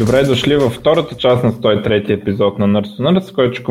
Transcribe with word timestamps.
Добре 0.00 0.22
дошли 0.22 0.56
във 0.56 0.74
втората 0.74 1.16
част 1.16 1.44
на 1.44 1.52
103 1.52 2.10
епизод 2.10 2.58
на 2.58 2.66
Nerds 2.66 2.86
to 2.86 3.00
Nerds, 3.00 3.34
който 3.34 3.54
ще 3.54 3.64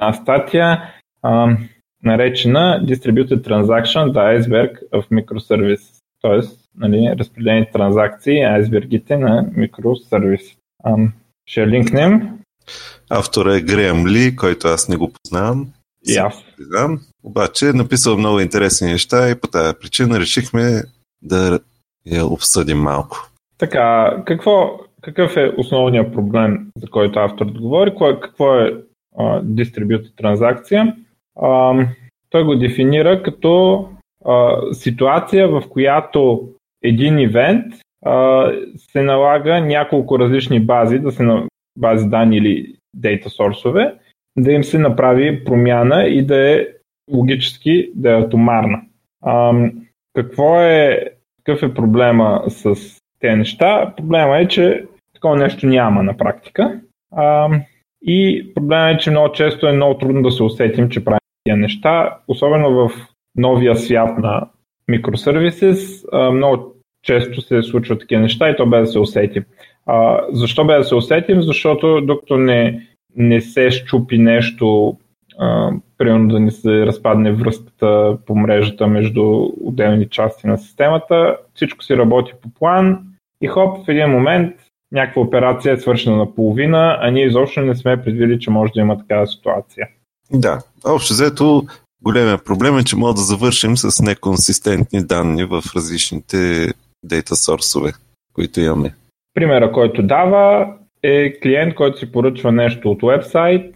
една 0.00 0.12
статия 0.12 0.82
а, 1.22 1.56
наречена 2.04 2.84
Distributed 2.84 3.48
Transaction, 3.48 4.12
the 4.12 4.40
Iceberg 4.40 4.90
of 4.92 5.08
Microservice. 5.10 5.82
Тоест, 6.20 6.60
нали, 6.76 7.14
разпределени 7.18 7.66
транзакции, 7.72 8.40
айсбергите 8.40 9.16
на 9.16 9.46
микросервис. 9.56 10.40
А, 10.84 10.96
ще 11.46 11.66
линкнем. 11.66 12.38
Автора 13.10 13.56
е 13.56 13.60
Греъм 13.60 14.06
Ли, 14.06 14.36
който 14.36 14.68
аз 14.68 14.88
не 14.88 14.96
го 14.96 15.12
познавам. 15.12 15.68
И 16.08 16.16
аз. 16.16 16.34
Знам. 16.58 17.00
Обаче 17.24 17.68
е 17.68 17.72
написал 17.72 18.16
много 18.16 18.40
интересни 18.40 18.88
неща 18.92 19.30
и 19.30 19.40
по 19.40 19.48
тази 19.48 19.74
причина 19.80 20.20
решихме 20.20 20.82
да 21.22 21.60
я 22.06 22.26
обсъдим 22.26 22.78
малко. 22.78 23.30
Така, 23.58 24.16
какво, 24.26 24.80
какъв 25.00 25.36
е 25.36 25.52
основният 25.56 26.12
проблем, 26.12 26.70
за 26.76 26.86
който 26.86 27.18
авторът 27.18 27.60
говори? 27.60 27.92
Какво 28.20 28.54
е 28.54 28.82
дистрибютор 29.42 30.10
транзакция? 30.16 30.96
А, 31.40 31.74
той 32.30 32.44
го 32.44 32.56
дефинира 32.56 33.22
като 33.22 33.88
а, 34.24 34.56
ситуация, 34.72 35.48
в 35.48 35.62
която 35.68 36.48
един 36.82 37.18
ивент 37.18 37.64
а, 38.04 38.46
се 38.76 39.02
налага 39.02 39.60
няколко 39.60 40.18
различни 40.18 40.60
бази, 40.60 40.98
да 40.98 41.12
се 41.12 41.24
бази 41.78 42.08
данни 42.08 42.36
или 42.36 42.74
дейта 42.94 43.30
сорсове, 43.30 43.94
да 44.38 44.52
им 44.52 44.64
се 44.64 44.78
направи 44.78 45.44
промяна 45.44 46.04
и 46.04 46.26
да 46.26 46.52
е 46.52 46.66
логически 47.12 47.90
да 47.94 48.10
е 48.10 48.20
атомарна. 48.20 48.82
А, 49.22 49.52
какво 50.14 50.60
е, 50.60 51.04
какъв 51.44 51.70
е 51.70 51.74
проблема 51.74 52.44
с 52.48 52.74
тези 53.20 53.36
неща? 53.36 53.94
Проблема 53.96 54.38
е, 54.38 54.48
че 54.48 54.84
такова 55.20 55.36
нещо 55.36 55.66
няма 55.66 56.02
на 56.02 56.16
практика. 56.16 56.80
А, 57.12 57.48
и 58.02 58.50
проблема 58.54 58.90
е, 58.90 58.98
че 58.98 59.10
много 59.10 59.32
често 59.32 59.66
е 59.66 59.72
много 59.72 59.98
трудно 59.98 60.22
да 60.22 60.30
се 60.30 60.42
усетим, 60.42 60.88
че 60.88 61.04
правим 61.04 61.18
тези 61.44 61.60
неща, 61.60 62.18
особено 62.28 62.70
в 62.70 62.90
новия 63.36 63.76
свят 63.76 64.18
на 64.18 64.48
микросервисис, 64.88 66.04
много 66.32 66.74
често 67.02 67.40
се 67.40 67.62
случват 67.62 68.00
такива 68.00 68.20
неща 68.20 68.50
и 68.50 68.56
то 68.56 68.66
бе 68.66 68.80
да 68.80 68.86
се 68.86 68.98
усетим. 68.98 69.44
А, 69.86 70.20
защо 70.32 70.64
бе 70.64 70.76
да 70.76 70.84
се 70.84 70.94
усетим? 70.94 71.42
Защото 71.42 72.00
докато 72.00 72.36
не, 72.36 72.86
не 73.16 73.40
се 73.40 73.70
щупи 73.70 74.18
нещо, 74.18 74.96
а, 75.38 75.70
примерно 75.98 76.28
да 76.28 76.40
не 76.40 76.50
се 76.50 76.86
разпадне 76.86 77.32
връзката 77.32 78.18
по 78.26 78.36
мрежата 78.36 78.86
между 78.86 79.48
отделни 79.64 80.08
части 80.08 80.46
на 80.46 80.58
системата, 80.58 81.36
всичко 81.54 81.84
си 81.84 81.96
работи 81.96 82.32
по 82.42 82.48
план 82.58 82.98
и 83.42 83.46
хоп, 83.46 83.86
в 83.86 83.88
един 83.88 84.08
момент 84.08 84.54
някаква 84.92 85.22
операция 85.22 85.74
е 85.74 85.76
свършена 85.76 86.16
на 86.16 86.34
половина, 86.34 86.98
а 87.00 87.10
ние 87.10 87.26
изобщо 87.26 87.60
не 87.60 87.76
сме 87.76 88.02
предвидили, 88.02 88.40
че 88.40 88.50
може 88.50 88.72
да 88.72 88.80
има 88.80 88.98
такава 88.98 89.26
ситуация. 89.26 89.88
Да, 90.32 90.62
общо 90.84 91.12
взето 91.12 91.62
големия 92.02 92.38
проблем 92.44 92.78
е, 92.78 92.84
че 92.84 92.96
може 92.96 93.14
да 93.14 93.20
завършим 93.20 93.76
с 93.76 94.02
неконсистентни 94.02 95.06
данни 95.06 95.44
в 95.44 95.62
различните 95.76 96.72
дейта 97.04 97.36
сорсове, 97.36 97.92
които 98.32 98.60
имаме. 98.60 98.94
Примера, 99.34 99.72
който 99.72 100.02
дава 100.02 100.74
е 101.02 101.40
клиент, 101.40 101.74
който 101.74 101.98
си 101.98 102.12
поръчва 102.12 102.52
нещо 102.52 102.90
от 102.90 103.02
вебсайт. 103.02 103.74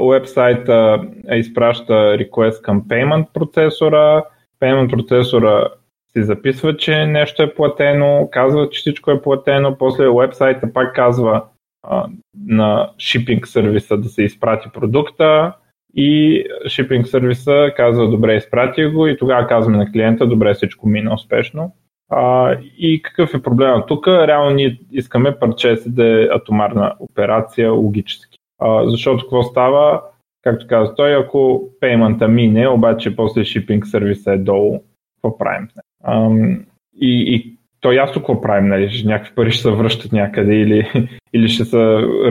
Уебсайта 0.00 1.02
изпраща 1.32 1.92
request 1.92 2.62
към 2.62 2.82
payment 2.82 3.26
процесора. 3.34 4.24
Payment 4.62 4.90
процесора 4.90 5.68
си 6.16 6.24
записва, 6.24 6.76
че 6.76 7.06
нещо 7.06 7.42
е 7.42 7.54
платено, 7.54 8.28
казва, 8.32 8.70
че 8.70 8.80
всичко 8.80 9.10
е 9.10 9.22
платено, 9.22 9.78
после 9.78 10.08
вебсайта 10.08 10.72
пак 10.72 10.94
казва 10.94 11.44
а, 11.82 12.06
на 12.46 12.90
shipping 12.96 13.44
сервиса 13.44 13.96
да 13.96 14.08
се 14.08 14.22
изпрати 14.22 14.68
продукта 14.74 15.52
и 15.94 16.42
shipping 16.66 17.04
сервиса 17.04 17.72
казва 17.76 18.08
добре, 18.08 18.36
изпрати 18.36 18.86
го 18.86 19.06
и 19.06 19.18
тогава 19.18 19.46
казваме 19.46 19.78
на 19.78 19.92
клиента 19.92 20.26
добре, 20.26 20.54
всичко 20.54 20.88
мина 20.88 21.14
успешно. 21.14 21.72
А, 22.10 22.56
и 22.78 23.02
какъв 23.02 23.34
е 23.34 23.42
проблема 23.42 23.86
тук? 23.86 24.08
Реално 24.08 24.50
ние 24.50 24.80
искаме 24.92 25.38
парче 25.38 25.76
да 25.86 26.22
е 26.22 26.24
атомарна 26.24 26.94
операция 26.98 27.72
логически. 27.72 28.38
А, 28.58 28.88
защото 28.88 29.24
какво 29.24 29.42
става? 29.42 30.02
Както 30.42 30.66
каза 30.66 30.94
той, 30.94 31.14
ако 31.16 31.68
пеймента 31.80 32.28
мине, 32.28 32.68
обаче 32.68 33.16
после 33.16 33.40
shipping 33.40 33.84
сервиса 33.84 34.32
е 34.32 34.38
долу, 34.38 34.82
какво 35.16 35.38
правим? 35.38 35.68
Ам, 36.04 36.64
и, 37.00 37.34
и 37.34 37.56
то 37.80 37.92
ясно 37.92 38.14
какво 38.14 38.40
правим, 38.40 38.68
нали? 38.68 39.02
някакви 39.04 39.34
пари 39.34 39.50
ще 39.50 39.62
се 39.62 39.70
връщат 39.70 40.12
някъде 40.12 40.54
или, 40.54 41.08
или 41.32 41.48
ще 41.48 41.64
се, 41.64 41.78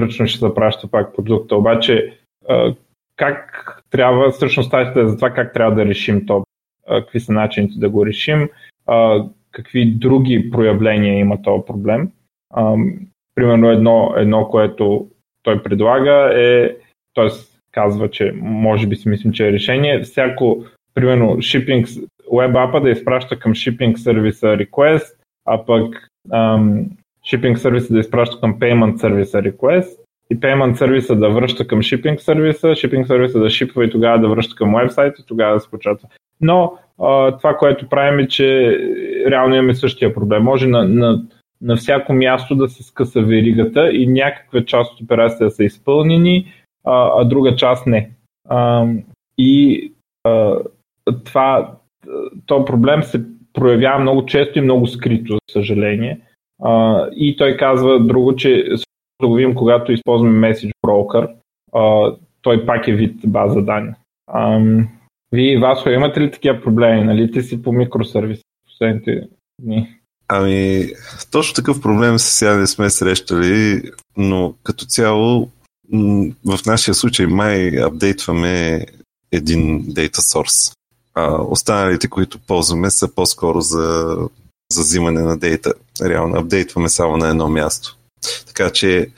ръчно 0.02 0.28
ще 0.28 0.40
се 0.40 0.54
праща 0.56 0.92
пак 0.92 1.16
продукта. 1.16 1.56
Обаче 1.56 2.14
а, 2.50 2.76
как 3.16 3.82
трябва, 3.90 4.32
всъщност 4.32 4.68
статията 4.68 5.02
е 5.02 5.08
за 5.08 5.16
това 5.16 5.30
как 5.30 5.54
трябва 5.54 5.76
да 5.76 5.86
решим 5.86 6.26
то, 6.26 6.44
а, 6.88 7.02
какви 7.02 7.20
са 7.20 7.34
начините 7.34 7.80
да 7.80 7.90
го 7.90 8.06
решим, 8.06 8.50
а, 8.88 9.26
какви 9.52 9.86
други 9.86 10.50
проявления 10.52 11.20
има 11.20 11.42
този 11.42 11.66
проблем. 11.68 12.12
А, 12.54 12.76
примерно 13.36 13.70
едно, 13.70 14.14
едно, 14.18 14.48
което 14.48 15.08
той 15.44 15.64
предлага 15.64 16.32
е, 16.36 16.76
т.е. 17.16 17.28
казва, 17.72 18.10
че 18.10 18.34
може 18.42 18.88
би 18.88 18.96
си 18.96 19.10
мислим, 19.10 19.34
че 19.34 19.48
е 19.48 19.52
решение, 19.52 20.02
всяко, 20.02 20.66
примерно, 20.94 21.38
shipping, 21.38 22.08
web 22.34 22.70
апа 22.70 22.82
да 22.82 22.90
изпраща 22.90 23.40
към 23.40 23.54
shipping 23.54 23.96
сервиса 23.96 24.48
request, 24.48 25.16
а 25.46 25.66
пък 25.66 26.08
ам, 26.32 26.86
shipping 27.26 27.56
сервиса 27.56 27.94
да 27.94 28.00
изпраща 28.00 28.40
към 28.40 28.60
payment 28.60 28.96
сервиса 28.96 29.38
request 29.38 30.04
и 30.30 30.40
payment 30.40 30.74
сервиса 30.74 31.16
да 31.16 31.30
връща 31.30 31.68
към 31.68 31.80
shipping 31.80 32.18
сервиса, 32.18 32.68
shipping 32.68 33.06
сервиса 33.06 33.40
да 33.40 33.50
шипва 33.50 33.86
и 33.86 33.90
тогава 33.90 34.20
да 34.20 34.30
връща 34.30 34.56
към 34.56 34.76
вебсайта 34.76 35.22
и 35.22 35.26
тогава 35.26 35.54
да 35.54 35.60
се 35.60 35.72
початва. 35.72 36.08
Но 36.42 36.78
а, 37.02 37.38
това, 37.38 37.58
което 37.58 37.90
правим 37.90 38.20
е, 38.20 38.28
че 38.28 38.78
реално 39.28 39.56
имаме 39.56 39.74
същия 39.74 40.14
проблем. 40.14 40.44
Може 40.44 40.68
на, 40.68 40.88
на, 40.88 41.24
на 41.62 41.76
всяко 41.76 42.14
място 42.14 42.56
да 42.56 42.70
се 42.70 42.84
скъса 42.84 43.22
веригата 43.22 43.92
и 43.92 44.08
някаква 44.08 44.66
част 44.66 44.94
от 44.94 45.02
операциите 45.02 45.44
да 45.44 45.52
са 45.52 45.64
изпълнени, 45.64 46.54
а, 46.86 47.22
а 47.22 47.24
друга 47.24 47.56
част 47.56 47.88
не. 47.88 48.12
А, 48.50 48.88
и 49.38 49.92
а, 50.24 50.56
това, 51.24 51.76
то 52.46 52.66
проблем 52.66 53.04
се 53.04 53.24
проявява 53.54 54.00
много 54.00 54.26
често 54.26 54.60
и 54.60 54.62
много 54.62 54.88
скрито, 54.88 55.34
за 55.34 55.54
съжаление. 55.54 56.20
А, 56.64 57.06
и 57.16 57.38
той 57.38 57.58
казва 57.58 58.00
друго, 58.00 58.36
че 58.36 58.66
да 59.22 59.28
го 59.28 59.34
видим, 59.34 59.56
когато 59.56 59.92
използваме 59.92 60.54
Message 60.54 60.72
Broker, 60.86 61.30
а, 61.74 62.16
той 62.42 62.66
пак 62.66 62.88
е 62.88 62.94
вид 62.94 63.16
база 63.26 63.62
данни. 63.62 63.94
А, 64.28 64.60
вие, 65.32 65.60
Васо, 65.60 65.90
имате 65.90 66.22
ли 66.22 66.32
такива 66.32 66.62
проблеми? 66.62 67.04
Нали? 67.04 67.32
Ти 67.32 67.42
си 67.42 67.64
по 67.64 67.72
микросервис 67.72 68.40
последните 68.66 69.28
дни. 69.62 70.00
Ами, 70.28 70.86
точно 71.32 71.56
такъв 71.56 71.82
проблем 71.82 72.20
сега 72.20 72.58
не 72.58 72.68
сме 72.68 72.90
срещали, 72.90 73.82
но 74.18 74.54
като 74.64 74.86
цяло 74.86 75.50
в 76.46 76.60
нашия 76.66 76.94
случай 76.94 77.26
май 77.26 77.84
апдейтваме 77.84 78.86
един 79.32 79.84
data 79.84 80.18
source. 80.18 80.74
А 81.16 81.42
останалите, 81.42 82.08
които 82.08 82.40
ползваме, 82.40 82.92
са 82.92 83.08
по-скоро 83.08 83.62
за, 83.62 84.18
за 84.72 84.82
взимане 84.82 85.22
на 85.22 85.38
дейта. 85.38 85.74
Реално 86.02 86.40
апдейтваме 86.40 86.90
само 86.90 87.18
на 87.18 87.30
едно 87.30 87.50
място. 87.50 87.98
Така 88.48 88.70
че 88.70 89.10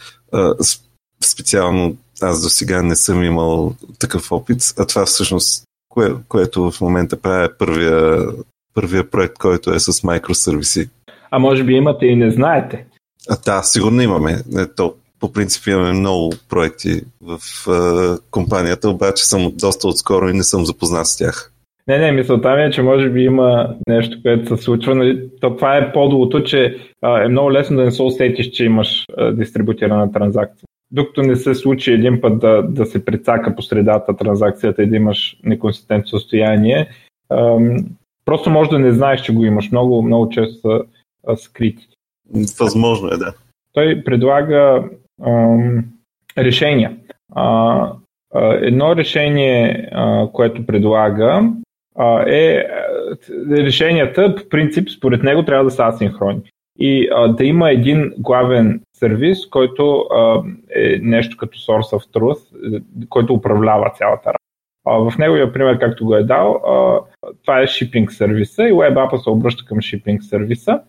специално 1.24 1.98
аз 2.22 2.42
до 2.42 2.50
сега 2.50 2.82
не 2.82 2.96
съм 2.96 3.24
имал 3.24 3.76
такъв 4.00 4.32
опит, 4.32 4.74
а 4.78 4.86
това 4.86 5.06
всъщност, 5.06 5.64
кое, 5.90 6.14
което 6.28 6.72
в 6.72 6.82
момента 6.82 7.22
правя 7.22 7.46
е 7.46 7.58
първия, 7.58 8.26
първия 8.74 9.10
проект, 9.10 9.38
който 9.38 9.74
е 9.74 9.80
с 9.80 10.04
микросервиси. 10.04 10.90
А 11.32 11.40
може 11.40 11.64
би 11.64 11.74
имате 11.74 12.06
и 12.06 12.16
не 12.16 12.32
знаете. 12.32 12.86
А 13.30 13.38
да, 13.46 13.64
сигурно 13.64 14.02
имаме. 14.02 14.44
Ето, 14.58 14.96
по 15.20 15.34
принцип 15.34 15.68
имаме 15.68 15.92
много 15.92 16.34
проекти 16.50 17.02
в 17.22 17.40
а, 17.68 18.18
компанията, 18.32 18.90
обаче 18.90 19.26
съм 19.26 19.52
доста 19.56 19.88
отскоро 19.88 20.30
и 20.30 20.34
не 20.34 20.44
съм 20.44 20.66
запознат 20.66 21.08
с 21.08 21.18
тях. 21.18 21.52
Не, 21.88 21.98
не, 21.98 22.12
мисълта 22.12 22.56
ми 22.56 22.64
е, 22.64 22.72
че 22.72 22.82
може 22.82 23.10
би 23.10 23.24
има 23.24 23.76
нещо, 23.90 24.18
което 24.22 24.58
се 24.58 24.64
случва. 24.64 24.96
Нали? 24.96 25.30
То, 25.42 25.56
това 25.56 25.78
е 25.78 25.94
по-долото, 25.94 26.44
че 26.44 26.78
а, 27.02 27.24
е 27.24 27.28
много 27.28 27.52
лесно 27.52 27.78
да 27.78 27.84
не 27.84 27.92
се 27.92 28.04
усетиш, 28.04 28.50
че 28.50 28.66
имаш 28.66 29.06
а, 29.18 29.32
дистрибутирана 29.32 30.12
транзакция. 30.12 30.68
Докато 30.92 31.22
не 31.22 31.36
се 31.36 31.56
случи 31.56 31.94
един 31.94 32.22
път 32.22 32.40
да, 32.40 32.62
да 32.62 32.86
се 32.86 33.06
прецака 33.06 33.56
по 33.56 33.62
средата 33.62 34.18
транзакцията 34.18 34.84
и 34.84 34.88
да 34.88 34.96
имаш 34.96 35.38
неконсистентно 35.44 36.08
състояние, 36.08 36.90
а, 37.30 37.58
просто 38.26 38.50
може 38.50 38.70
да 38.70 38.80
не 38.80 38.92
знаеш, 38.92 39.22
че 39.22 39.34
го 39.34 39.46
имаш. 39.46 39.72
Много, 39.72 40.02
много 40.02 40.30
често 40.30 40.60
са 40.60 40.84
а, 41.28 41.36
скрити. 41.36 41.88
Възможно 42.60 43.08
е, 43.08 43.18
да. 43.18 43.34
Той 43.74 44.04
предлага 44.06 44.84
а, 45.24 45.58
решения. 46.38 46.98
А, 47.36 47.92
Едно 48.62 48.96
решение, 48.96 49.90
което 50.34 50.66
предлага, 50.66 51.52
е 52.28 52.68
решенията, 53.50 54.36
по 54.36 54.50
принцип, 54.50 54.90
според 54.90 55.24
него 55.24 55.46
трябва 55.46 55.64
да 55.64 55.72
са 55.72 55.84
асинхронни. 55.84 56.42
И 56.80 57.10
а, 57.16 57.28
да 57.28 57.46
има 57.46 57.72
един 57.72 58.14
главен 58.18 58.82
сервис, 58.94 59.50
който 59.50 60.00
а, 60.00 60.44
е 60.76 61.00
нещо 61.02 61.38
като 61.38 61.58
Source 61.58 61.98
of 62.00 62.14
Truth, 62.14 62.82
който 63.10 63.34
управлява 63.34 63.92
цялата 63.96 64.28
работа. 64.28 64.40
А, 64.86 65.12
в 65.12 65.18
неговия 65.18 65.54
пример, 65.54 65.80
както 65.80 66.06
го 66.06 66.16
е 66.16 66.24
дал, 66.24 66.52
а, 66.52 67.00
това 67.42 67.62
е 67.62 67.68
шипинг 67.68 68.12
сервиса 68.12 68.64
и 68.64 68.74
WebApp 68.74 69.24
се 69.24 69.30
обръща 69.30 69.66
към 69.66 69.82
шипинг 69.82 70.24
сервиса. 70.24 70.82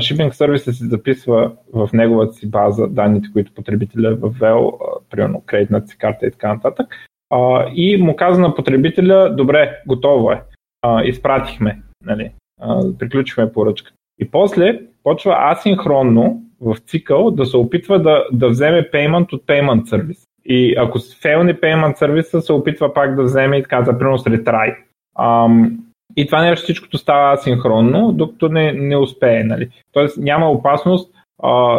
Шипинг 0.00 0.34
сервиса 0.34 0.72
се 0.72 0.86
записва 0.86 1.52
в 1.72 1.90
неговата 1.92 2.32
си 2.32 2.50
база 2.50 2.88
данните, 2.88 3.28
които 3.32 3.54
потребителя 3.54 4.08
е 4.08 4.14
въвел, 4.14 4.72
примерно 5.10 5.42
кредитната 5.46 5.86
си 5.86 5.98
карта 5.98 6.26
и 6.26 6.30
така 6.30 6.54
нататък. 6.54 6.86
А, 7.32 7.66
и 7.74 7.96
му 7.96 8.16
каза 8.16 8.40
на 8.40 8.54
потребителя, 8.54 9.34
добре, 9.36 9.78
готово 9.86 10.32
е, 10.32 10.42
а, 10.82 11.04
изпратихме, 11.04 11.82
нали, 12.04 12.30
а, 12.60 12.80
приключихме 12.98 13.52
поръчката. 13.52 13.96
И 14.18 14.30
после 14.30 14.80
почва 15.04 15.36
асинхронно 15.38 16.42
в 16.60 16.76
цикъл 16.78 17.30
да 17.30 17.46
се 17.46 17.56
опитва 17.56 18.02
да, 18.02 18.24
да 18.32 18.48
вземе 18.48 18.90
payment 18.92 19.32
от 19.32 19.46
payment 19.46 19.84
сервис. 19.84 20.24
И 20.44 20.74
ако 20.78 20.98
фейлни 21.22 21.54
payment 21.54 21.94
сервиса, 21.94 22.40
се 22.40 22.52
опитва 22.52 22.94
пак 22.94 23.16
да 23.16 23.22
вземе 23.22 23.56
и 23.56 23.62
така 23.62 23.84
за 23.84 23.98
принос 23.98 24.24
retry. 24.24 24.76
Ам, 25.18 25.78
и 26.16 26.26
това 26.26 26.42
нещо 26.42 26.62
всичкото 26.62 26.98
става 26.98 27.32
асинхронно, 27.32 28.12
докато 28.12 28.48
не, 28.48 28.72
не 28.72 28.96
успее. 28.96 29.44
Нали. 29.44 29.68
Тоест 29.92 30.18
няма 30.18 30.50
опасност. 30.50 31.14
А, 31.42 31.78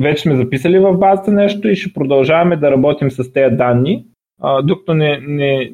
вече 0.00 0.22
сме 0.22 0.36
записали 0.36 0.78
в 0.78 0.94
базата 0.94 1.32
нещо 1.32 1.68
и 1.68 1.76
ще 1.76 1.92
продължаваме 1.92 2.56
да 2.56 2.70
работим 2.70 3.10
с 3.10 3.32
тези 3.32 3.56
данни, 3.56 4.04
докато 4.62 4.94
не, 4.94 5.20
не, 5.26 5.72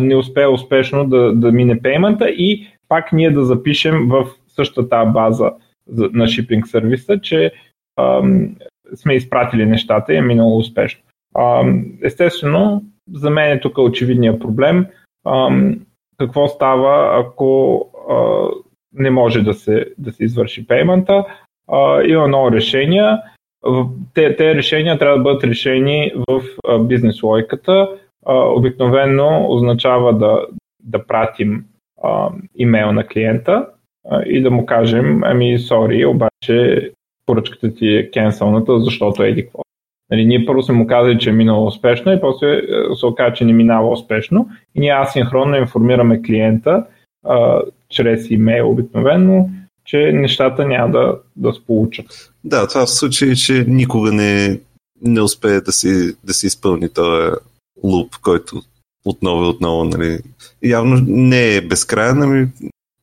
не 0.00 0.16
успее 0.16 0.46
успешно 0.46 1.08
да, 1.08 1.32
да 1.34 1.52
мине 1.52 1.82
пеймента 1.82 2.30
и 2.30 2.66
пак 2.88 3.12
ние 3.12 3.30
да 3.30 3.44
запишем 3.44 4.08
в 4.08 4.26
същата 4.48 5.04
база 5.04 5.52
на 5.88 6.28
шипинг 6.28 6.66
сервиса, 6.66 7.20
че 7.20 7.52
ам, 7.96 8.56
сме 8.94 9.14
изпратили 9.14 9.66
нещата 9.66 10.14
и 10.14 10.16
е 10.16 10.22
минало 10.22 10.58
успешно. 10.58 11.02
Ам, 11.38 11.84
естествено, 12.02 12.84
за 13.12 13.30
мен 13.30 13.52
е 13.52 13.60
тук 13.60 13.78
очевидният 13.78 14.40
проблем. 14.40 14.86
Ам, 15.26 15.80
какво 16.18 16.48
става, 16.48 17.20
ако 17.20 17.80
а, 18.10 18.46
не 18.92 19.10
може 19.10 19.42
да 19.42 19.54
се, 19.54 19.86
да 19.98 20.12
се 20.12 20.24
извърши 20.24 20.66
пеймента? 20.66 21.24
Има 22.08 22.28
много 22.28 22.52
решения. 22.52 23.22
Те, 24.14 24.36
те 24.36 24.54
решения 24.54 24.98
трябва 24.98 25.16
да 25.16 25.22
бъдат 25.22 25.44
решени 25.44 26.12
в 26.28 26.42
бизнес 26.80 27.22
логиката. 27.22 27.88
Обикновено 28.26 29.46
означава 29.48 30.18
да, 30.18 30.46
да 30.84 31.06
пратим 31.06 31.64
а, 32.02 32.28
имейл 32.56 32.92
на 32.92 33.06
клиента 33.06 33.66
а, 34.10 34.22
и 34.26 34.42
да 34.42 34.50
му 34.50 34.66
кажем, 34.66 35.20
ами, 35.24 35.58
сори, 35.58 36.06
обаче 36.06 36.90
поръчката 37.26 37.74
ти 37.74 37.88
е 37.88 38.10
кенселната, 38.10 38.80
защото 38.80 39.22
еди 39.22 39.42
какво. 39.42 39.62
Нали, 40.10 40.26
ние 40.26 40.46
първо 40.46 40.62
сме 40.62 40.74
му 40.74 40.86
казали, 40.86 41.18
че 41.18 41.30
е 41.30 41.32
минало 41.32 41.66
успешно 41.66 42.12
и 42.12 42.20
после 42.20 42.62
се 42.94 43.06
оказа, 43.06 43.34
че 43.34 43.44
не 43.44 43.52
минава 43.52 43.88
успешно. 43.88 44.48
И 44.74 44.80
ние 44.80 44.92
асинхронно 44.92 45.56
информираме 45.56 46.22
клиента 46.22 46.86
а, 47.26 47.60
чрез 47.88 48.30
имейл 48.30 48.70
обикновено, 48.70 49.48
че 49.90 50.12
нещата 50.12 50.66
няма 50.66 50.92
да, 50.92 51.18
да 51.36 51.52
сполучат. 51.52 52.06
Да, 52.44 52.68
това 52.68 52.86
в 52.86 52.90
случай, 52.90 53.34
че 53.34 53.64
никога 53.68 54.12
не, 54.12 54.60
не 55.02 55.20
успее 55.20 55.60
да 55.60 55.72
си, 55.72 56.16
да 56.24 56.34
си 56.34 56.46
изпълни 56.46 56.88
този 56.88 57.32
луп, 57.84 58.16
който 58.22 58.56
отново 59.04 59.44
и 59.44 59.48
отново, 59.48 59.84
нали, 59.84 60.18
явно 60.62 61.04
не 61.06 61.56
е 61.56 61.60
безкрайен, 61.60 62.22
ами 62.22 62.48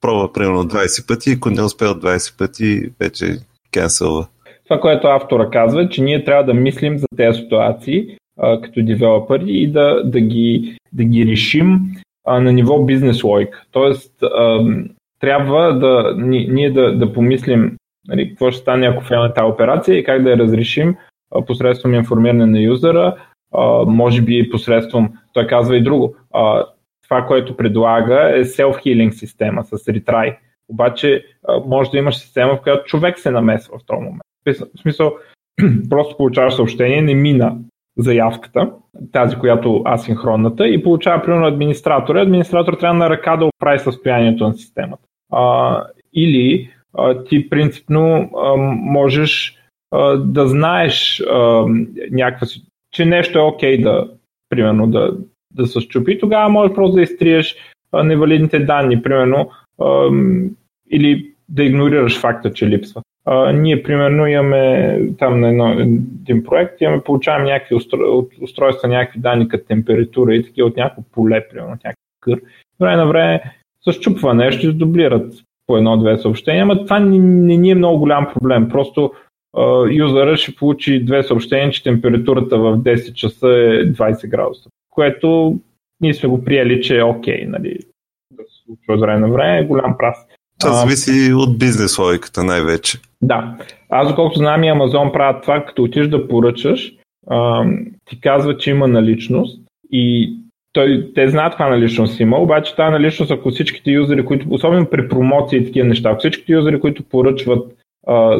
пробва 0.01 0.33
примерно 0.33 0.63
20 0.63 1.07
пъти, 1.07 1.31
ако 1.31 1.49
не 1.49 1.61
успее 1.61 1.87
20 1.87 2.37
пъти, 2.37 2.89
вече 2.99 3.37
кенселва. 3.71 4.27
Това, 4.63 4.79
което 4.79 5.07
автора 5.07 5.49
казва, 5.49 5.89
че 5.89 6.01
ние 6.01 6.23
трябва 6.23 6.43
да 6.43 6.53
мислим 6.53 6.97
за 6.97 7.05
тези 7.17 7.39
ситуации 7.39 8.17
а, 8.39 8.61
като 8.61 8.83
девелопери 8.83 9.51
и 9.51 9.67
да, 9.67 10.03
да, 10.05 10.19
ги, 10.19 10.77
да 10.93 11.03
ги 11.03 11.25
решим 11.25 11.79
а, 12.25 12.39
на 12.39 12.53
ниво 12.53 12.83
бизнес 12.83 13.23
лойк. 13.23 13.65
Тоест, 13.71 14.23
а, 14.23 14.65
трябва 15.19 15.79
да, 15.79 16.15
ние 16.17 16.71
да, 16.71 16.97
да 16.97 17.13
помислим 17.13 17.77
нали, 18.07 18.29
какво 18.29 18.51
ще 18.51 18.61
стане, 18.61 18.87
ако 18.87 19.03
фейлне 19.03 19.33
тази 19.33 19.51
операция 19.51 19.97
и 19.97 20.03
как 20.03 20.23
да 20.23 20.29
я 20.29 20.37
разрешим 20.37 20.95
а, 21.35 21.45
посредством 21.45 21.93
информиране 21.93 22.45
на 22.45 22.59
юзера, 22.59 23.15
а, 23.53 23.83
може 23.85 24.21
би 24.21 24.49
посредством, 24.49 25.13
той 25.33 25.47
казва 25.47 25.77
и 25.77 25.83
друго, 25.83 26.15
а, 26.33 26.65
това, 27.03 27.25
което 27.25 27.57
предлага 27.57 28.39
е 28.39 28.43
self-healing 28.43 29.11
система 29.11 29.63
с 29.63 29.71
retry. 29.71 30.37
Обаче 30.69 31.25
а, 31.47 31.59
може 31.59 31.91
да 31.91 31.97
имаш 31.97 32.17
система, 32.17 32.55
в 32.55 32.61
която 32.61 32.85
човек 32.85 33.19
се 33.19 33.31
намесва 33.31 33.77
в 33.77 33.85
този 33.85 34.01
момент. 34.01 34.21
В 34.45 34.81
смисъл, 34.81 35.15
просто 35.89 36.17
получаваш 36.17 36.53
съобщение, 36.55 37.01
не 37.01 37.15
мина 37.15 37.55
заявката, 37.97 38.71
тази, 39.11 39.35
която 39.35 39.83
асинхронната, 39.85 40.67
и 40.67 40.83
получава 40.83 41.23
примерно 41.23 41.47
администратора. 41.47 42.21
Администратор 42.21 42.73
трябва 42.73 42.97
на 42.97 43.09
ръка 43.09 43.37
да 43.37 43.45
оправи 43.45 43.79
състоянието 43.79 44.47
на 44.47 44.53
системата. 44.53 45.06
А, 45.31 45.83
или 46.13 46.69
а, 46.93 47.23
ти 47.23 47.49
принципно 47.49 48.29
а, 48.37 48.55
можеш 48.91 49.57
а, 49.91 50.17
да 50.17 50.47
знаеш 50.47 51.21
а, 51.29 51.65
някаква, 52.11 52.47
че 52.91 53.05
нещо 53.05 53.39
е 53.39 53.41
окей 53.41 53.77
okay 53.77 53.83
да, 53.83 54.09
примерно, 54.49 54.87
да, 54.87 55.17
да 55.53 55.67
се 55.67 55.79
щупи, 55.79 56.19
тогава 56.19 56.49
можеш 56.49 56.75
просто 56.75 56.95
да 56.95 57.01
изтриеш 57.01 57.55
а, 57.91 58.03
невалидните 58.03 58.59
данни, 58.59 59.01
примерно, 59.01 59.51
а, 59.81 60.09
или 60.91 61.31
да 61.49 61.63
игнорираш 61.63 62.19
факта, 62.19 62.53
че 62.53 62.67
липсва. 62.67 63.01
А, 63.25 63.51
ние, 63.51 63.83
примерно, 63.83 64.27
имаме 64.27 64.99
там 65.19 65.39
на 65.39 65.49
едно, 65.49 65.71
един 65.71 66.43
проект, 66.43 66.81
имаме, 66.81 67.03
получаваме 67.03 67.45
някакви 67.51 67.75
устро, 67.75 68.27
устройства, 68.41 68.89
някакви 68.89 69.19
данни 69.19 69.47
като 69.47 69.67
температура 69.67 70.35
и 70.35 70.43
такива 70.43 70.67
от 70.67 70.77
някакво 70.77 71.01
поле, 71.11 71.47
примерно, 71.49 71.69
някакъв 71.69 71.95
кър. 72.21 72.41
Време 72.79 72.95
на 72.95 73.07
време 73.07 73.41
се 73.83 73.91
щупва 73.91 74.33
нещо 74.33 74.67
и 74.67 74.73
дублират 74.73 75.33
по 75.67 75.77
едно-две 75.77 76.17
съобщения, 76.17 76.65
но 76.65 76.83
това 76.83 76.99
не, 76.99 77.17
не 77.19 77.57
ни 77.57 77.71
е 77.71 77.75
много 77.75 77.99
голям 77.99 78.27
проблем. 78.33 78.69
Просто 78.69 79.11
а, 79.57 79.87
юзера 79.91 80.37
ще 80.37 80.55
получи 80.55 81.05
две 81.05 81.23
съобщения, 81.23 81.71
че 81.71 81.83
температурата 81.83 82.57
в 82.57 82.77
10 82.77 83.13
часа 83.13 83.47
е 83.47 83.93
20 83.93 84.27
градуса, 84.27 84.69
което 84.89 85.59
ние 86.01 86.13
сме 86.13 86.29
го 86.29 86.43
приели, 86.43 86.81
че 86.81 86.97
е 86.97 87.03
окей, 87.03 87.45
okay, 87.45 87.47
нали, 87.47 87.79
да 88.31 88.43
се 88.43 88.63
случва 88.65 88.93
от 88.93 88.99
време 88.99 89.19
на 89.19 89.33
време, 89.33 89.59
е 89.59 89.65
голям 89.65 89.97
прас. 89.97 90.27
Това 90.59 90.73
зависи 90.73 91.33
от 91.33 91.59
бизнес 91.59 91.97
логиката 91.99 92.43
най-вече. 92.43 92.97
Да. 93.21 93.57
Аз, 93.89 94.07
доколкото 94.07 94.39
знам 94.39 94.63
и 94.63 94.69
Амазон 94.69 95.11
правят 95.11 95.41
това, 95.41 95.65
като 95.65 95.83
отиш 95.83 96.07
да 96.07 96.27
поръчаш, 96.27 96.93
а, 97.27 97.65
ти 98.05 98.21
казва, 98.21 98.57
че 98.57 98.69
има 98.69 98.87
наличност 98.87 99.61
и 99.91 100.33
той, 100.77 101.11
те 101.15 101.29
знаят 101.29 101.51
каква 101.51 101.69
наличност 101.69 102.19
има, 102.19 102.39
обаче 102.39 102.75
тази 102.75 102.91
наличност, 102.91 103.31
ако 103.31 103.49
всичките 103.49 103.91
юзери, 103.91 104.25
които, 104.25 104.45
особено 104.49 104.85
при 104.85 105.07
промоции 105.07 105.59
и 105.59 105.65
такива 105.65 105.87
неща, 105.87 106.09
ако 106.09 106.19
всичките 106.19 106.53
юзери, 106.53 106.79
които 106.79 107.03
поръчват, 107.03 107.71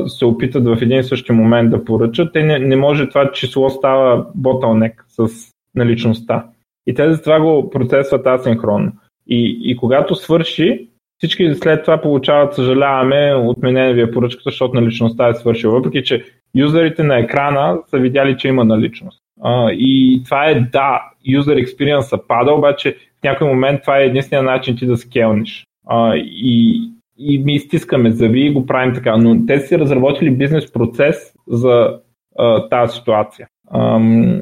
се 0.07 0.25
опитат 0.25 0.65
в 0.65 0.77
един 0.81 0.99
и 0.99 1.03
същи 1.03 1.31
момент 1.31 1.71
да 1.71 1.85
поръчат, 1.85 2.33
те 2.33 2.43
не, 2.43 2.59
не 2.59 2.75
може 2.75 3.09
това 3.09 3.31
число 3.31 3.69
става 3.69 4.25
ботълнек 4.35 5.05
с 5.07 5.27
наличността. 5.75 6.45
И 6.87 6.93
те 6.93 7.13
за 7.13 7.21
това 7.21 7.39
го 7.39 7.69
процесват 7.69 8.27
асинхронно. 8.27 8.91
И, 9.27 9.59
и 9.63 9.77
когато 9.77 10.15
свърши, 10.15 10.87
всички 11.17 11.55
след 11.55 11.83
това 11.83 12.01
получават, 12.01 12.53
съжаляваме, 12.53 13.35
отменена 13.35 13.93
ви 13.93 14.01
е 14.01 14.11
поръчката, 14.11 14.49
защото 14.49 14.75
наличността 14.75 15.27
е 15.27 15.33
свършила. 15.33 15.73
Въпреки, 15.73 16.03
че 16.03 16.23
юзерите 16.55 17.03
на 17.03 17.17
екрана 17.17 17.79
са 17.87 17.97
видяли, 17.97 18.37
че 18.37 18.47
има 18.47 18.65
наличност. 18.65 19.21
А, 19.41 19.71
и 19.71 20.21
това 20.25 20.45
е, 20.45 20.59
да, 20.59 21.11
юзер 21.25 21.57
experience 21.57 22.27
пада, 22.27 22.53
обаче 22.53 22.97
в 23.19 23.23
някой 23.23 23.47
момент 23.47 23.81
това 23.81 23.99
е 23.99 24.05
единствения 24.05 24.43
начин 24.43 24.77
ти 24.77 24.85
да 24.85 24.97
скелниш. 24.97 25.65
А, 25.87 26.15
и, 26.15 26.81
и 27.17 27.39
ми 27.39 27.53
изтискаме 27.53 28.11
зави 28.11 28.41
и 28.41 28.53
го 28.53 28.65
правим 28.65 28.95
така. 28.95 29.17
Но 29.17 29.45
те 29.45 29.59
си 29.59 29.79
разработили 29.79 30.31
бизнес 30.31 30.71
процес 30.71 31.33
за 31.47 31.99
а, 32.37 32.69
тази 32.69 32.95
ситуация. 32.95 33.47
Ам, 33.73 34.41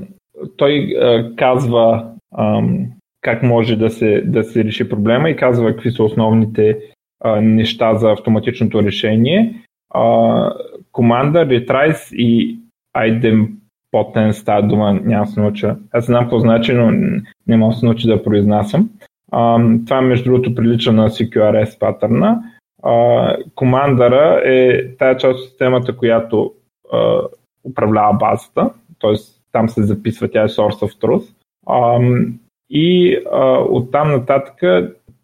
той 0.57 0.95
а, 1.01 1.35
казва, 1.35 2.11
ам, 2.37 2.85
как 3.21 3.43
може 3.43 3.75
да 3.75 3.89
се, 3.89 4.21
да 4.21 4.43
се 4.43 4.63
реши 4.63 4.89
проблема 4.89 5.29
и 5.29 5.35
казва 5.35 5.71
какви 5.71 5.91
са 5.91 6.03
основните 6.03 6.79
а, 7.23 7.41
неща 7.41 7.95
за 7.95 8.11
автоматичното 8.11 8.83
решение. 8.83 9.53
А, 9.93 10.53
команда 10.91 11.39
retries 11.39 12.15
и 12.15 12.59
idempotent, 13.95 14.45
тази 14.45 14.67
дума 14.67 14.93
няма 14.93 15.27
се 15.27 15.39
науча. 15.39 15.77
Аз 15.91 16.05
знам 16.05 16.23
какво 16.23 16.39
значи, 16.39 16.73
но 16.73 16.91
не 17.47 17.57
мога 17.57 17.73
да 17.73 17.79
се 17.79 17.85
науча 17.85 18.07
да 18.07 18.23
произнасям. 18.23 18.89
А, 19.31 19.59
това 19.85 20.01
между 20.01 20.31
другото 20.31 20.55
прилича 20.55 20.93
на 20.93 21.09
CQRS 21.09 21.79
патърна. 21.79 22.43
А, 22.83 23.37
командъра 23.55 24.41
е 24.45 24.87
тая 24.97 25.17
част 25.17 25.39
от 25.39 25.45
системата, 25.45 25.97
която 25.97 26.53
а, 26.93 27.21
управлява 27.63 28.13
базата, 28.13 28.69
т.е. 29.01 29.13
там 29.51 29.69
се 29.69 29.83
записва, 29.83 30.27
тя 30.27 30.43
е 30.43 30.47
source 30.47 30.85
of 30.85 31.01
truth. 31.01 31.33
А, 31.67 31.99
и 32.69 33.17
а, 33.31 33.59
оттам 33.69 34.11
нататък 34.11 34.55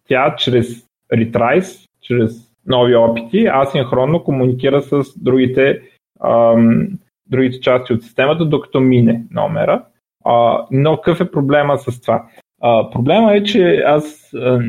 тя 0.08 0.34
чрез 0.38 0.86
retries, 1.12 1.88
чрез 2.02 2.52
нови 2.66 2.94
опити, 2.94 3.46
асинхронно 3.46 4.24
комуникира 4.24 4.82
с 4.82 5.02
другите 5.16 5.80
ам, 6.24 6.88
другите 7.32 7.60
части 7.60 7.92
от 7.92 8.02
системата, 8.02 8.44
докато 8.44 8.80
мине 8.80 9.22
номера. 9.30 9.84
А, 10.24 10.66
но 10.70 10.96
какъв 10.96 11.20
е 11.20 11.30
проблема 11.30 11.78
с 11.78 12.00
това? 12.00 12.24
А, 12.60 12.90
проблема 12.90 13.34
е, 13.34 13.42
че 13.42 13.82
аз 13.86 14.34
а, 14.34 14.60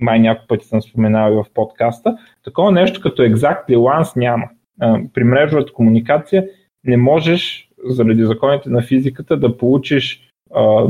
май 0.00 0.18
няколко 0.18 0.48
пъти 0.48 0.66
съм 0.66 0.82
споменал 0.82 1.32
и 1.32 1.34
в 1.34 1.44
подкаста, 1.54 2.16
такова 2.44 2.72
нещо 2.72 3.00
като 3.00 3.22
exactly 3.22 3.76
once 3.76 4.16
няма. 4.16 4.48
А, 4.80 5.00
при 5.14 5.24
мрежовата 5.24 5.72
комуникация 5.72 6.46
не 6.84 6.96
можеш, 6.96 7.68
заради 7.84 8.24
законите 8.24 8.70
на 8.70 8.82
физиката, 8.82 9.36
да 9.36 9.56
получиш 9.56 10.30
а, 10.54 10.86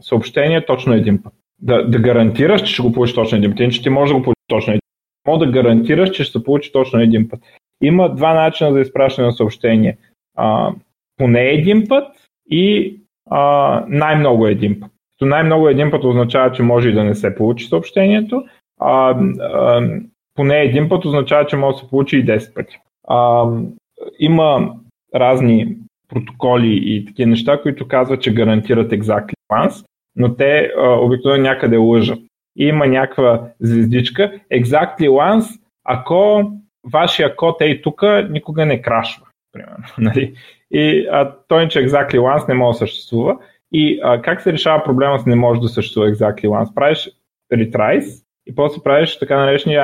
съобщение 0.00 0.66
точно 0.66 0.94
един 0.94 1.22
път. 1.22 1.32
Да, 1.62 1.88
да 1.88 1.98
гарантираш, 1.98 2.62
че 2.62 2.72
ще 2.72 2.82
го 2.82 2.92
получиш 2.92 3.14
точно 3.14 3.38
един 3.38 3.50
път. 3.50 3.60
Иначе 3.60 3.82
ти 3.82 3.90
можеш 3.90 4.12
да 4.12 4.18
го 4.18 4.22
получиш 4.22 4.44
точно 4.48 4.72
един 4.72 4.80
път. 4.80 4.86
Може 5.26 5.38
да 5.38 5.52
гарантираш, 5.52 6.10
че 6.10 6.24
ще 6.24 6.38
се 6.38 6.44
получи 6.44 6.72
точно 6.72 7.00
един 7.00 7.28
път. 7.28 7.40
Има 7.82 8.14
два 8.14 8.34
начина 8.34 8.72
за 8.72 8.80
изпращане 8.80 9.26
на 9.26 9.32
съобщение. 9.32 9.96
А, 10.36 10.72
поне 11.16 11.42
един 11.42 11.88
път 11.88 12.08
и 12.50 12.96
а, 13.30 13.84
най-много 13.88 14.46
един 14.46 14.80
път. 14.80 14.90
То 15.18 15.26
най-много 15.26 15.68
един 15.68 15.90
път 15.90 16.04
означава, 16.04 16.52
че 16.52 16.62
може 16.62 16.88
и 16.88 16.92
да 16.92 17.04
не 17.04 17.14
се 17.14 17.34
получи 17.34 17.66
съобщението, 17.66 18.44
а, 18.80 19.16
а, 19.40 19.88
поне 20.34 20.60
един 20.60 20.88
път 20.88 21.04
означава, 21.04 21.46
че 21.46 21.56
може 21.56 21.74
да 21.74 21.78
се 21.78 21.90
получи 21.90 22.16
и 22.16 22.24
10 22.24 22.54
пъти. 22.54 22.78
А, 23.08 23.50
има 24.18 24.74
разни 25.14 25.76
протоколи 26.08 26.80
и 26.82 27.04
такива 27.04 27.30
неща, 27.30 27.62
които 27.62 27.88
казват, 27.88 28.22
че 28.22 28.34
гарантират 28.34 28.92
exactly 28.92 29.34
once, 29.52 29.86
но 30.16 30.34
те 30.34 30.72
а, 30.78 30.88
обикновено 30.88 31.42
някъде 31.42 31.76
лъжат. 31.76 32.18
И 32.58 32.66
има 32.66 32.86
някаква 32.86 33.42
звездичка 33.60 34.32
exactly 34.52 35.08
once, 35.08 35.60
ако 35.84 36.50
вашия 36.92 37.36
код 37.36 37.60
е 37.60 37.64
и 37.64 37.82
тук 37.82 38.02
никога 38.30 38.66
не 38.66 38.82
крашва. 38.82 39.25
Примерно, 39.56 39.84
нали? 39.98 40.34
И 40.70 41.06
а, 41.10 41.32
той, 41.48 41.68
че 41.68 41.78
exactly 41.78 42.18
once 42.18 42.48
не 42.48 42.54
може 42.54 42.74
да 42.74 42.78
съществува. 42.78 43.36
И 43.72 44.00
а, 44.02 44.22
как 44.22 44.40
се 44.40 44.52
решава 44.52 44.84
проблема 44.84 45.18
с 45.18 45.26
не 45.26 45.36
може 45.36 45.60
да 45.60 45.68
съществува 45.68 46.10
exactly 46.10 46.46
once? 46.46 46.74
Правиш 46.74 47.10
retries 47.54 48.24
и 48.46 48.54
после 48.54 48.82
правиш 48.82 49.18
така 49.18 49.36
наречения 49.36 49.82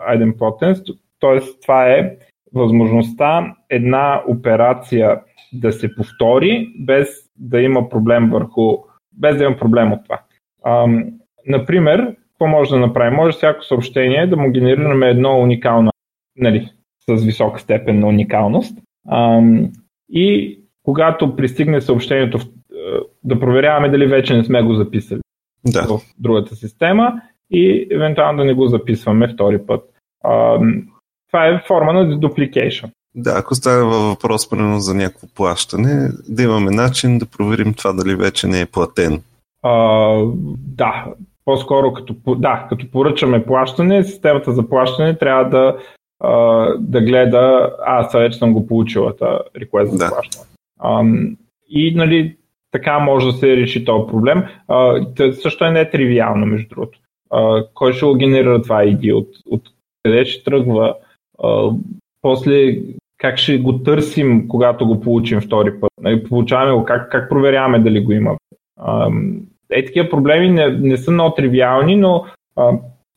idempotence, 0.00 0.96
т.е. 1.20 1.40
това 1.62 1.90
е 1.90 2.16
възможността 2.54 3.54
една 3.70 4.22
операция 4.28 5.20
да 5.52 5.72
се 5.72 5.94
повтори 5.94 6.68
без 6.78 7.08
да 7.38 7.60
има 7.60 7.88
проблем 7.88 8.30
върху, 8.30 8.78
без 9.12 9.36
да 9.36 9.44
има 9.44 9.56
проблем 9.56 9.92
от 9.92 10.04
това. 10.04 10.20
Ам, 10.66 11.04
например, 11.46 12.16
какво 12.28 12.46
може 12.46 12.70
да 12.70 12.78
направим? 12.78 13.14
Може 13.14 13.36
всяко 13.36 13.64
съобщение 13.64 14.26
да 14.26 14.36
му 14.36 14.50
генерираме 14.50 15.08
едно 15.08 15.40
уникално, 15.40 15.90
нали, 16.36 16.72
с 17.08 17.24
висока 17.24 17.60
степен 17.60 17.98
на 18.00 18.06
уникалност. 18.06 18.78
Ам, 19.10 19.70
и 20.10 20.58
когато 20.82 21.36
пристигне 21.36 21.80
съобщението, 21.80 22.38
в, 22.38 22.46
да 23.24 23.40
проверяваме 23.40 23.88
дали 23.88 24.06
вече 24.06 24.36
не 24.36 24.44
сме 24.44 24.62
го 24.62 24.74
записали 24.74 25.20
да. 25.66 25.82
в 25.82 26.00
другата 26.18 26.56
система 26.56 27.12
и 27.50 27.86
евентуално 27.90 28.38
да 28.38 28.44
не 28.44 28.54
го 28.54 28.66
записваме 28.66 29.28
втори 29.28 29.66
път. 29.66 29.84
Ам, 30.24 30.82
това 31.28 31.46
е 31.46 31.62
форма 31.68 31.92
на 31.92 32.20
duplication. 32.20 32.90
Да, 33.14 33.34
ако 33.36 33.54
стане 33.54 33.84
въпрос 33.84 34.50
примерно 34.50 34.80
за 34.80 34.94
някакво 34.94 35.26
плащане, 35.34 36.08
да 36.28 36.42
имаме 36.42 36.70
начин 36.70 37.18
да 37.18 37.26
проверим 37.26 37.74
това 37.74 37.92
дали 37.92 38.14
вече 38.14 38.46
не 38.46 38.60
е 38.60 38.66
платен. 38.66 39.22
А, 39.62 39.72
да, 40.58 41.06
по-скоро 41.44 41.92
като, 41.92 42.14
да, 42.34 42.66
като 42.68 42.90
поръчаме 42.90 43.44
плащане, 43.44 44.04
системата 44.04 44.52
за 44.52 44.68
плащане 44.68 45.18
трябва 45.18 45.44
да, 45.44 45.76
а, 46.22 46.66
да 46.78 47.00
гледа, 47.00 47.76
аз 47.86 48.12
вече 48.12 48.38
съм 48.38 48.52
го 48.52 48.66
получила, 48.66 49.16
та 49.16 49.38
request 49.58 49.84
за 49.84 49.98
Да. 49.98 50.08
плащане. 50.08 50.46
А, 50.80 51.04
и 51.68 51.94
нали, 51.94 52.36
така 52.70 52.98
може 52.98 53.26
да 53.26 53.32
се 53.32 53.56
реши 53.56 53.84
този 53.84 54.06
проблем. 54.06 54.44
А, 54.68 55.06
също 55.32 55.64
е 55.64 55.70
нетривиално, 55.70 56.46
между 56.46 56.68
другото. 56.68 56.98
А, 57.30 57.64
кой 57.74 57.92
ще 57.92 58.06
го 58.06 58.14
генерира 58.14 58.62
това 58.62 58.84
ID? 58.84 59.12
От, 59.14 59.28
от 59.50 59.62
къде 60.02 60.24
ще 60.24 60.44
тръгва? 60.44 60.96
А, 61.42 61.70
после 62.22 62.78
как 63.18 63.38
ще 63.38 63.58
го 63.58 63.78
търсим, 63.78 64.48
когато 64.48 64.86
го 64.86 65.00
получим 65.00 65.40
втори 65.40 65.80
път? 65.80 65.90
Нали, 66.00 66.24
получаваме 66.24 66.72
го, 66.72 66.84
как, 66.84 67.10
как 67.10 67.28
проверяваме 67.28 67.78
дали 67.78 68.00
го 68.00 68.12
има? 68.12 68.36
А, 68.80 69.10
е, 69.70 69.84
такива 69.84 70.08
проблеми 70.08 70.50
не, 70.50 70.68
не 70.68 70.96
са 70.96 71.10
много 71.10 71.34
тривиални, 71.34 71.96
но 71.96 72.24
а, 72.56 72.72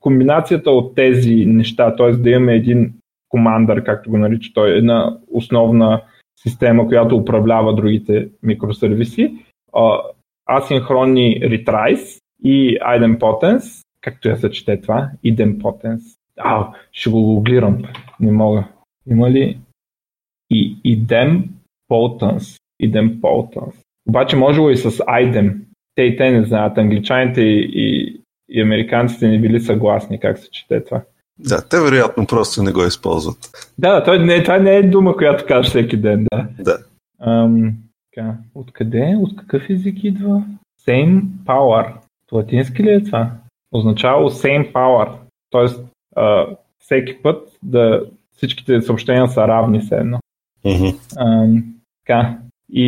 комбинацията 0.06 0.72
от 0.72 0.96
тези 0.96 1.46
неща, 1.46 1.96
т.е. 1.96 2.12
да 2.12 2.30
имаме 2.30 2.54
един 2.54 2.94
командър, 3.30 3.84
както 3.84 4.10
го 4.10 4.18
нарича 4.18 4.52
той, 4.54 4.78
една 4.78 5.18
основна 5.32 6.02
система, 6.44 6.88
която 6.88 7.16
управлява 7.16 7.76
другите 7.76 8.30
микросервиси, 8.44 9.36
асинхронни 10.52 11.40
retries 11.42 12.22
и 12.44 12.78
idempotence, 12.78 13.86
както 14.02 14.30
я 14.30 14.38
се 14.38 14.50
чете 14.50 14.82
това, 14.82 15.10
idempotence. 15.26 16.18
А, 16.38 16.68
ще 16.92 17.10
го 17.10 17.22
гуглирам, 17.22 17.84
не 18.20 18.32
мога. 18.32 18.68
Има 19.10 19.32
ли 19.32 19.58
и 20.50 20.78
idempotence, 20.86 22.60
idempotence. 22.84 23.76
Обаче 24.10 24.36
може 24.36 24.62
и 24.62 24.78
с 24.78 24.92
idem. 24.92 25.62
Те 25.96 26.04
и 26.04 26.16
те 26.16 26.32
не 26.32 26.44
знаят. 26.44 26.78
Англичаните 26.78 27.42
и, 27.42 28.22
и 28.50 28.62
американците 28.62 29.28
не 29.28 29.40
били 29.40 29.60
съгласни 29.60 30.20
как 30.20 30.40
се 30.40 30.52
чете 30.52 30.84
това. 30.84 31.02
Да, 31.40 31.68
те 31.70 31.80
вероятно 31.80 32.28
просто 32.28 32.64
не 32.64 32.72
го 32.72 32.86
използват. 32.86 33.38
Да, 33.78 34.04
той 34.04 34.20
не, 34.20 34.44
това 34.44 34.58
не 34.58 34.76
е 34.76 34.84
дума, 34.84 35.18
която 35.18 35.46
казваш 35.48 35.68
всеки 35.68 35.98
ден, 35.98 36.28
да. 36.32 36.48
Да. 36.60 36.78
Ам, 37.20 37.74
така, 38.14 38.36
откъде? 38.56 39.16
От 39.20 39.36
какъв 39.36 39.70
език 39.70 40.04
идва? 40.04 40.44
Same 40.88 41.22
power. 41.46 41.94
Латински 42.32 42.84
ли 42.84 42.90
е 42.90 43.04
това? 43.04 43.32
Означава 43.72 44.30
same 44.30 44.72
power. 44.72 45.10
Тоест, 45.50 45.86
а, 46.16 46.46
всеки 46.80 47.22
път 47.22 47.48
да 47.64 48.06
всичките 48.38 48.82
съобщения 48.82 49.28
са 49.28 49.48
равни 49.48 49.82
се 49.82 49.96
едно. 49.96 50.20
Мгм. 50.66 50.88
Ам, 51.18 51.64
така. 52.06 52.38
И, 52.70 52.88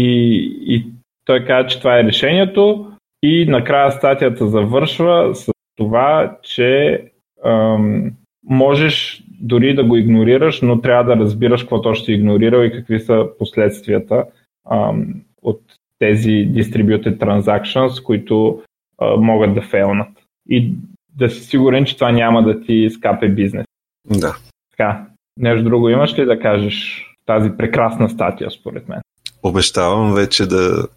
и 0.61 0.85
той 1.25 1.45
каза, 1.45 1.67
че 1.67 1.79
това 1.79 1.99
е 1.99 2.03
решението 2.03 2.91
и 3.23 3.45
накрая 3.45 3.91
статията 3.91 4.47
завършва 4.47 5.35
с 5.35 5.51
това, 5.75 6.37
че 6.43 7.01
ам, 7.45 8.11
можеш 8.43 9.23
дори 9.41 9.75
да 9.75 9.83
го 9.83 9.95
игнорираш, 9.97 10.61
но 10.61 10.81
трябва 10.81 11.15
да 11.15 11.21
разбираш 11.21 11.61
какво 11.61 11.81
точно 11.81 12.05
си 12.05 12.13
игнорирал 12.13 12.63
и 12.63 12.71
какви 12.71 12.99
са 12.99 13.27
последствията 13.39 14.25
ам, 14.71 15.21
от 15.41 15.61
тези 15.99 16.29
distributed 16.29 17.17
transactions, 17.17 18.03
които 18.03 18.61
а, 18.97 19.15
могат 19.15 19.55
да 19.55 19.61
фейлнат. 19.61 20.09
И 20.49 20.73
да 21.15 21.29
си 21.29 21.41
сигурен, 21.41 21.85
че 21.85 21.95
това 21.95 22.11
няма 22.11 22.43
да 22.43 22.61
ти 22.61 22.89
скапе 22.89 23.29
бизнес. 23.29 23.65
Да. 24.09 24.35
Така, 24.71 25.07
нещо 25.37 25.63
друго 25.63 25.89
имаш 25.89 26.19
ли 26.19 26.25
да 26.25 26.39
кажеш 26.39 27.05
тази 27.25 27.49
прекрасна 27.57 28.09
статия, 28.09 28.51
според 28.51 28.89
мен? 28.89 29.01
Обещавам 29.43 30.13
вече 30.13 30.47
да 30.47 30.87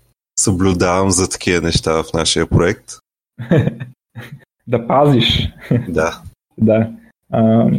съблюдавам 0.41 1.11
за 1.11 1.29
такива 1.29 1.61
неща 1.61 2.03
в 2.03 2.13
нашия 2.15 2.47
проект. 2.47 2.85
да 4.67 4.87
пазиш. 4.87 5.53
Да. 5.89 6.23
да. 6.59 6.91
А, 7.33 7.71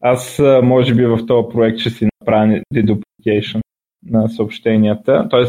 аз, 0.00 0.40
може 0.62 0.94
би, 0.94 1.06
в 1.06 1.26
този 1.26 1.48
проект 1.52 1.78
ще 1.78 1.90
си 1.90 2.08
направя 2.20 2.60
deduplication 2.74 3.60
на 4.06 4.28
съобщенията, 4.28 5.28
т.е. 5.30 5.44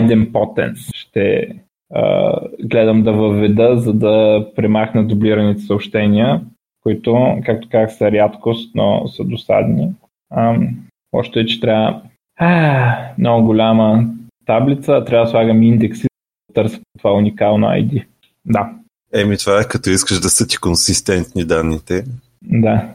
idempotence 0.00 0.96
ще 0.96 1.48
а, 1.94 2.34
гледам 2.62 3.02
да 3.02 3.12
въведа, 3.12 3.76
за 3.76 3.92
да 3.92 4.46
премахна 4.56 5.06
дублираните 5.06 5.60
съобщения, 5.60 6.40
които, 6.82 7.38
както 7.44 7.68
казах, 7.68 7.96
са 7.96 8.12
рядкост, 8.12 8.74
но 8.74 9.08
са 9.08 9.24
досадни. 9.24 9.92
А, 10.30 10.56
още 11.12 11.40
е, 11.40 11.46
че 11.46 11.60
трябва 11.60 12.02
а, 12.38 12.96
много 13.18 13.46
голяма 13.46 14.04
таблица, 14.46 15.04
трябва 15.06 15.24
да 15.24 15.30
слагам 15.30 15.62
индекси, 15.62 16.06
да 16.48 16.54
търся 16.54 16.80
това 16.98 17.12
уникално 17.12 17.66
ID. 17.66 18.06
Да, 18.44 18.70
Еми, 19.12 19.38
това 19.38 19.60
е 19.60 19.68
като 19.68 19.90
искаш 19.90 20.20
да 20.20 20.28
са 20.28 20.46
ти 20.46 20.56
консистентни 20.56 21.44
данните. 21.44 22.04
да. 22.42 22.88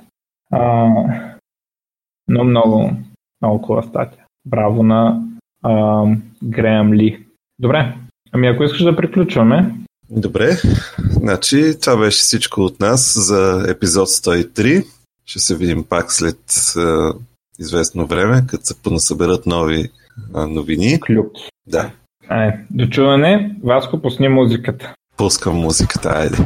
А, 0.51 0.89
но 2.27 2.43
много, 2.43 2.91
много 3.41 3.65
хубава 3.65 3.83
статия. 3.83 4.25
Браво 4.45 4.83
на 4.83 5.21
а, 5.63 6.05
Греъм 6.43 6.93
Ли. 6.93 7.25
Добре, 7.59 7.93
ами 8.31 8.47
ако 8.47 8.63
искаш 8.63 8.83
да 8.83 8.95
приключваме, 8.95 9.73
Добре, 10.09 10.57
значи 10.99 11.79
това 11.81 11.97
беше 11.97 12.19
всичко 12.19 12.61
от 12.61 12.79
нас 12.79 13.13
за 13.27 13.65
епизод 13.69 14.07
103. 14.07 14.85
Ще 15.25 15.39
се 15.39 15.57
видим 15.57 15.83
пак 15.83 16.11
след 16.11 16.39
а, 16.77 17.13
известно 17.59 18.07
време, 18.07 18.43
като 18.47 18.65
се 18.65 18.81
понасъберат 18.81 19.45
нови 19.45 19.89
новини. 20.47 20.99
клюки. 20.99 21.49
Да, 21.65 21.91
Ай, 22.29 22.53
до 22.69 22.87
чуване, 22.87 23.55
Васко, 23.63 24.01
пусни 24.01 24.29
музиката. 24.29 24.93
пускам 25.17 25.55
музиката, 25.55 26.09
айде. 26.15 26.37